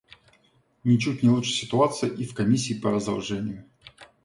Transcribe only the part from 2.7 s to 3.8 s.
по разоружению.